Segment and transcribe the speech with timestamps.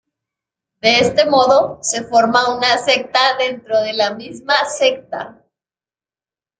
[0.81, 5.45] De este modo se forma una secta dentro de la misma secta.